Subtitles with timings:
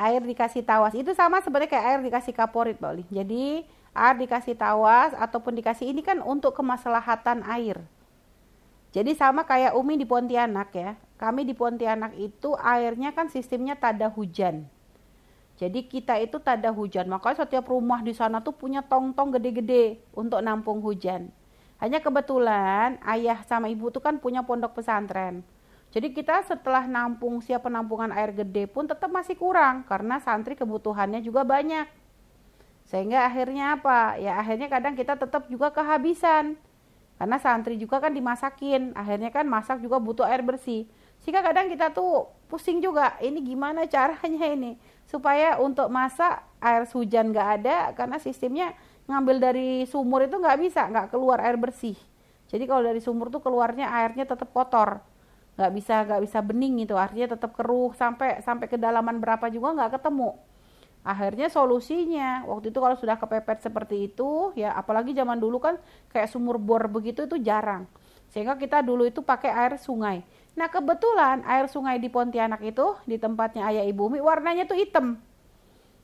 [0.00, 3.04] air dikasih tawas itu sama seperti kayak air dikasih kaporit Oli.
[3.12, 7.76] Jadi air dikasih tawas ataupun dikasih ini kan untuk kemaslahatan air.
[8.90, 10.96] Jadi sama kayak Umi di Pontianak ya.
[11.20, 14.66] Kami di Pontianak itu airnya kan sistemnya tada hujan.
[15.60, 17.06] Jadi kita itu tada hujan.
[17.06, 21.28] Makanya setiap rumah di sana tuh punya tong-tong gede-gede untuk nampung hujan.
[21.76, 25.44] Hanya kebetulan ayah sama ibu tuh kan punya pondok pesantren.
[25.90, 31.18] Jadi kita setelah nampung siap penampungan air gede pun tetap masih kurang karena santri kebutuhannya
[31.18, 31.90] juga banyak.
[32.86, 34.14] Sehingga akhirnya apa?
[34.22, 36.54] Ya akhirnya kadang kita tetap juga kehabisan.
[37.18, 38.94] Karena santri juga kan dimasakin.
[38.94, 40.86] Akhirnya kan masak juga butuh air bersih.
[41.18, 43.18] Sehingga kadang kita tuh pusing juga.
[43.18, 44.78] Ini gimana caranya ini?
[45.10, 48.78] Supaya untuk masak air hujan nggak ada karena sistemnya
[49.10, 51.98] ngambil dari sumur itu nggak bisa, nggak keluar air bersih.
[52.46, 55.09] Jadi kalau dari sumur tuh keluarnya airnya tetap kotor
[55.60, 56.96] nggak bisa nggak bisa bening gitu.
[56.96, 60.32] Artinya tetap keruh sampai sampai kedalaman berapa juga nggak ketemu.
[61.04, 65.76] Akhirnya solusinya waktu itu kalau sudah kepepet seperti itu ya apalagi zaman dulu kan
[66.12, 67.84] kayak sumur bor begitu itu jarang.
[68.32, 70.24] Sehingga kita dulu itu pakai air sungai.
[70.56, 75.20] Nah kebetulan air sungai di Pontianak itu di tempatnya ayah ibu Umi warnanya tuh hitam.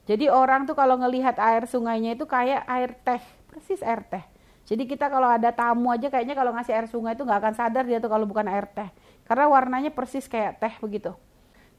[0.06, 3.20] Jadi orang tuh kalau ngelihat air sungainya itu kayak air teh
[3.52, 4.24] persis air teh.
[4.66, 7.84] Jadi kita kalau ada tamu aja kayaknya kalau ngasih air sungai itu nggak akan sadar
[7.86, 8.90] dia tuh kalau bukan air teh
[9.26, 11.12] karena warnanya persis kayak teh begitu.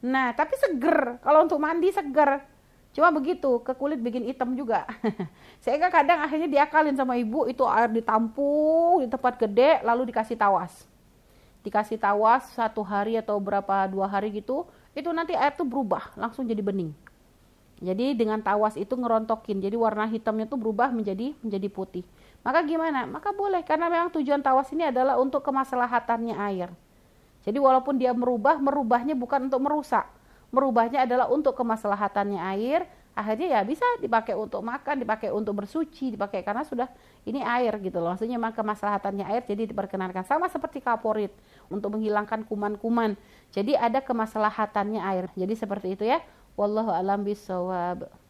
[0.04, 1.18] Nah, tapi seger.
[1.24, 2.44] Kalau untuk mandi seger.
[2.94, 4.90] Cuma begitu, ke kulit bikin hitam juga.
[5.64, 10.90] Sehingga kadang akhirnya diakalin sama ibu, itu air ditampung di tempat gede, lalu dikasih tawas.
[11.62, 14.66] Dikasih tawas satu hari atau berapa dua hari gitu,
[14.98, 16.90] itu nanti air tuh berubah, langsung jadi bening.
[17.78, 22.02] Jadi dengan tawas itu ngerontokin, jadi warna hitamnya tuh berubah menjadi menjadi putih.
[22.42, 23.06] Maka gimana?
[23.06, 26.74] Maka boleh, karena memang tujuan tawas ini adalah untuk kemaslahatannya air.
[27.48, 30.04] Jadi walaupun dia merubah, merubahnya bukan untuk merusak.
[30.52, 32.84] Merubahnya adalah untuk kemaslahatannya air.
[33.18, 36.86] Akhirnya ya bisa dipakai untuk makan, dipakai untuk bersuci, dipakai karena sudah
[37.24, 38.14] ini air gitu loh.
[38.14, 40.28] Maksudnya memang kemaslahatannya air jadi diperkenankan.
[40.28, 41.32] Sama seperti kaporit
[41.72, 43.16] untuk menghilangkan kuman-kuman.
[43.56, 45.26] Jadi ada kemaslahatannya air.
[45.34, 46.20] Jadi seperti itu ya.
[46.60, 48.27] Wallahu alam bisawab.